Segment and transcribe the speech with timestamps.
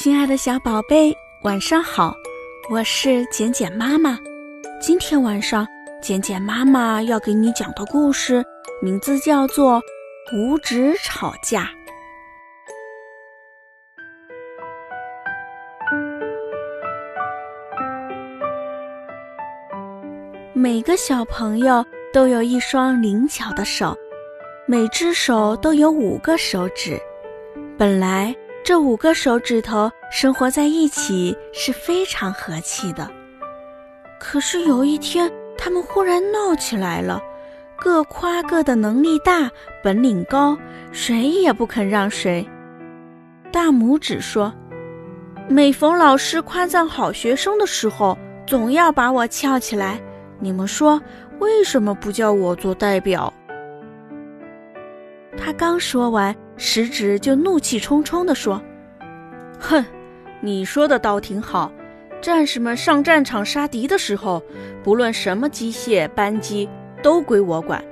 [0.00, 2.14] 亲爱的小宝贝，晚上好！
[2.70, 4.16] 我是简简妈妈。
[4.80, 5.66] 今天晚上，
[6.00, 8.44] 简简妈妈要给你讲的故事
[8.80, 9.82] 名字叫做
[10.36, 11.62] 《五指吵架》。
[20.52, 23.98] 每个小朋友都有一双灵巧的手，
[24.64, 26.96] 每只手都有五个手指。
[27.76, 28.32] 本来。
[28.68, 33.10] 这五个手指头生活在一起是非常和气的，
[34.20, 37.18] 可是有一天，他们忽然闹起来了，
[37.78, 39.50] 各夸各的能力大、
[39.82, 40.54] 本领高，
[40.92, 42.46] 谁也不肯让谁。
[43.50, 44.52] 大拇指说
[45.48, 49.98] ：“每逢老师夸赞好学生的时候，总要把我翘起来。
[50.38, 51.00] 你们说，
[51.38, 53.32] 为什么不叫我做代表？”
[55.38, 56.36] 他刚说完。
[56.58, 58.60] 食指就怒气冲冲地说
[59.60, 59.84] ：“哼，
[60.40, 61.72] 你说的倒挺好。
[62.20, 64.42] 战士们上战场杀敌的时候，
[64.82, 66.68] 不论什么机械扳机，
[67.00, 67.82] 都归我管。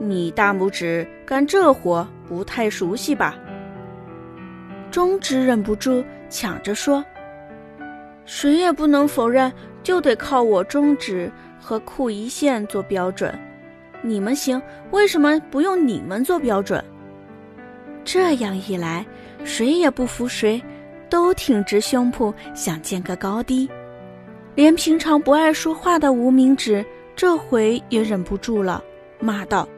[0.00, 3.34] 你大拇指干这活不太熟悉吧？”
[4.92, 7.04] 中指忍不住抢着说
[8.24, 11.28] ：“谁也不能否认，就得靠我中指
[11.60, 13.36] 和库一线做标准。
[14.02, 14.62] 你们行，
[14.92, 16.82] 为什么不用你们做标准？”
[18.04, 19.04] 这样一来，
[19.44, 20.62] 谁也不服谁，
[21.08, 23.68] 都挺直胸脯想见个高低。
[24.54, 26.84] 连平常不爱说话的无名指，
[27.16, 28.82] 这回也忍不住了，
[29.18, 29.68] 骂道：“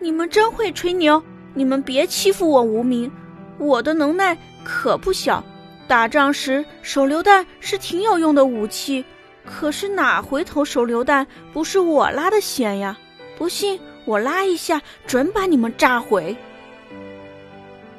[0.00, 1.22] 你们真会吹牛！
[1.54, 3.10] 你们别欺负我无名，
[3.58, 5.44] 我的能耐可不小。
[5.86, 9.04] 打仗时手榴弹是挺有用的武器，
[9.44, 12.98] 可是哪回头手榴弹不是我拉的弦呀？
[13.38, 16.36] 不信我拉一下，准把你们炸毁。”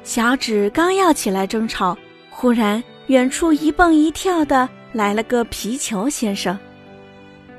[0.02, 1.96] 小指刚要起来争吵，
[2.30, 6.58] 忽然远处一蹦一跳的来了个皮球先生。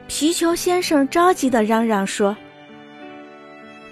[0.08, 2.36] 皮球先生着急的嚷嚷说：“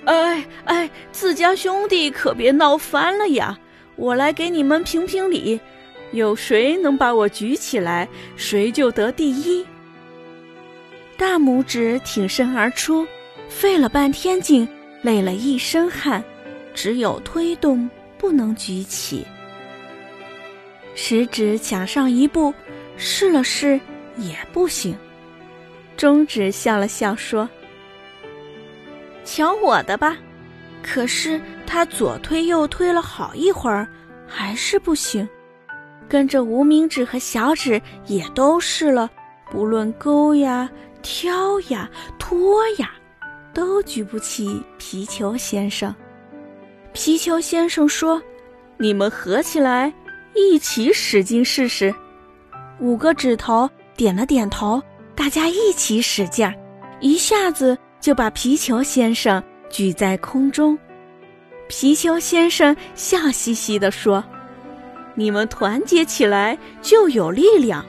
[0.06, 3.58] 哎哎，自家兄弟可别闹翻了呀！
[3.96, 5.60] 我来给你们评评理，
[6.12, 9.64] 有谁能把我举起来，谁就得第一。”
[11.18, 13.06] 大拇指挺身而出，
[13.50, 14.68] 费了半天劲，
[15.04, 16.24] 累了一身汗，
[16.74, 17.88] 只有推动。
[18.18, 19.26] 不能举起，
[20.96, 22.54] 食指抢上一步，
[22.98, 23.80] 试了试
[24.18, 24.98] 也不行。
[25.96, 27.50] 中指笑了笑说
[29.26, 30.18] ：“瞧我的吧！”
[30.84, 33.88] 可是他左推右推了好一会儿，
[34.28, 35.28] 还是不行。
[36.08, 39.10] 跟着无名指和小指也都试了，
[39.52, 40.70] 不论勾呀、
[41.02, 42.92] 挑呀、拖呀，
[43.54, 45.94] 都举不起皮球先生。
[46.98, 48.20] 皮球先生说
[48.78, 49.94] ：“你们合起来，
[50.34, 51.94] 一起使劲试试。”
[52.82, 54.82] 五个指头点了点头，
[55.14, 56.56] 大家一起使劲儿，
[57.00, 60.76] 一下子就把皮球先生举在空中。
[61.68, 64.24] 皮球先生笑嘻嘻地说
[65.14, 67.86] ：“你们团结起来就有力量，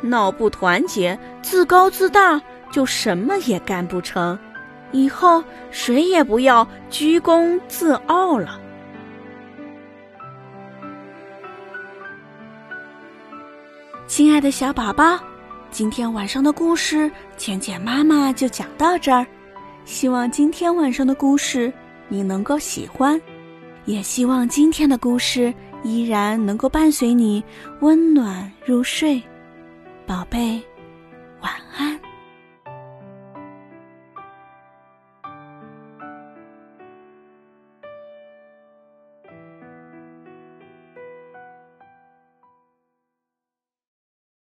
[0.00, 2.40] 闹不团结，自高自大，
[2.70, 4.38] 就什么也干不成。”
[4.92, 8.60] 以后谁也不要居功自傲了。
[14.06, 15.18] 亲爱的小宝宝，
[15.70, 19.26] 今天晚上的故事，浅浅妈妈就讲到这儿。
[19.84, 21.72] 希望今天晚上的故事
[22.08, 23.20] 你能够喜欢，
[23.84, 27.42] 也希望今天的故事依然能够伴随你
[27.80, 29.20] 温暖入睡。
[30.06, 30.62] 宝贝，